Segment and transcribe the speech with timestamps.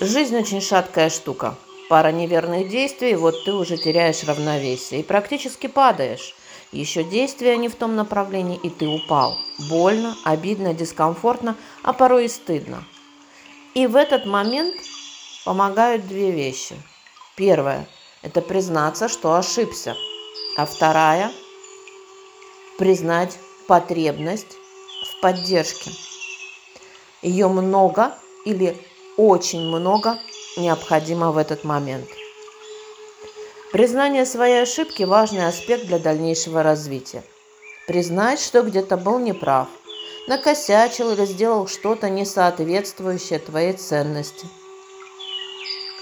[0.00, 1.56] Жизнь очень шаткая штука.
[1.88, 6.36] Пара неверных действий, вот ты уже теряешь равновесие и практически падаешь.
[6.70, 9.36] Еще действия не в том направлении, и ты упал.
[9.68, 12.84] Больно, обидно, дискомфортно, а порой и стыдно.
[13.74, 14.76] И в этот момент
[15.44, 16.76] помогают две вещи.
[17.34, 17.88] Первое–
[18.22, 19.96] это признаться, что ошибся.
[20.56, 21.32] А вторая–
[22.78, 23.36] признать
[23.66, 24.56] потребность
[25.10, 25.90] в поддержке.
[27.20, 28.76] Ее много или
[29.18, 30.16] очень много
[30.56, 32.08] необходимо в этот момент.
[33.72, 37.24] Признание своей ошибки– важный аспект для дальнейшего развития.
[37.86, 39.68] Признать, что где-то был неправ,
[40.28, 44.46] накосячил или сделал что-то не соответствующее твоей ценности.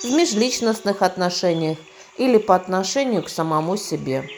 [0.03, 1.79] В межличностных отношениях
[2.19, 4.29] или по отношению к самому себе.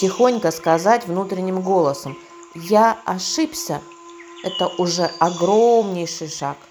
[0.00, 2.18] Тихонько сказать внутренним голосом
[2.54, 3.82] «Я ошибся»–
[4.44, 6.56] это уже огромнейший шаг–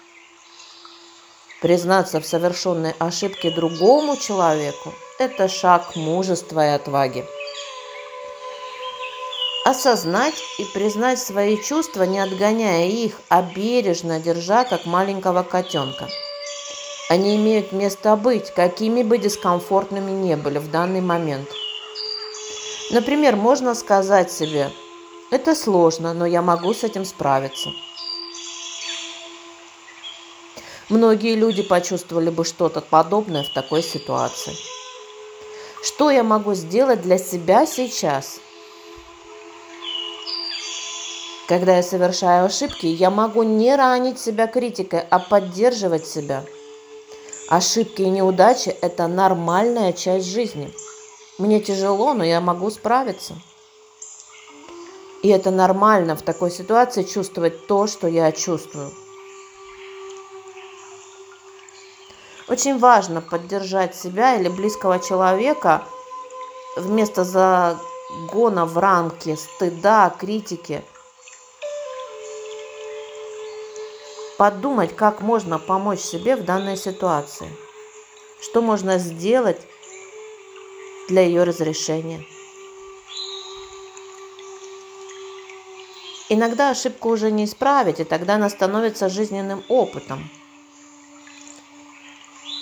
[1.64, 7.24] Признаться в совершенной ошибке другому человеку– это шаг мужества и отваги.
[9.64, 16.06] Осознать и признать свои чувства, не отгоняя их, а бережно держа, как маленького котенка.
[17.08, 21.48] Они имеют место быть, какими бы дискомфортными не были в данный момент.
[22.90, 24.70] Например, можно сказать себе,
[25.30, 27.70] это сложно, но я могу с этим справиться–
[30.90, 34.52] Многие люди почувствовали бы что-то подобное в такой ситуации.
[35.82, 38.38] Что я могу сделать для себя сейчас?
[41.48, 46.44] Когда я совершаю ошибки, я могу не ранить себя критикой, а поддерживать себя.
[47.48, 50.72] Ошибки и неудачи– это нормальная часть жизни.
[51.38, 53.34] Мне тяжело, но я могу справиться.
[55.22, 58.92] И это нормально в такой ситуации чувствовать то, что я чувствую–
[62.46, 65.82] Очень важно поддержать себя или близкого человека
[66.76, 70.84] вместо загона в рамки стыда, критики.
[74.36, 77.48] Подумать, как можно помочь себе в данной ситуации.
[78.42, 79.60] Что можно сделать
[81.08, 82.26] для ее разрешения.
[86.28, 90.28] Иногда ошибку уже не исправить, и тогда она становится жизненным опытом–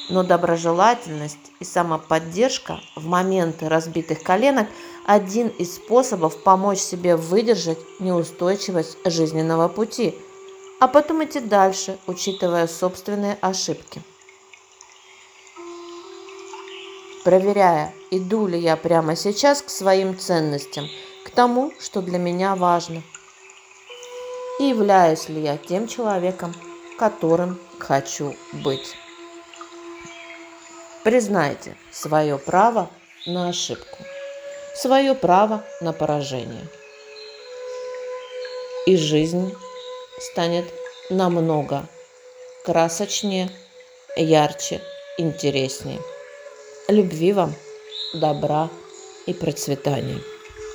[0.09, 4.69] но доброжелательность и самоподдержка в моменты разбитых коленок–
[5.05, 10.15] один из способов помочь себе выдержать неустойчивость жизненного пути,
[10.81, 14.03] а потом идти дальше, учитывая собственные ошибки.
[17.25, 20.89] Проверяя, иду ли я прямо сейчас к своим ценностям,
[21.25, 23.03] к тому, что для меня важно,
[24.59, 26.53] и являюсь ли я тем человеком,
[26.99, 28.97] которым хочу быть.
[31.05, 32.89] Признайте свое право
[33.27, 33.99] на ошибку,
[34.77, 36.65] свое право на поражение.
[38.87, 39.53] И жизнь
[40.21, 40.65] станет
[41.11, 41.89] намного
[42.65, 43.51] красочнее,
[44.15, 44.81] ярче,
[45.19, 45.99] интереснее.
[46.87, 47.53] Любви вам,
[48.15, 48.71] добра
[49.27, 50.21] и процветания.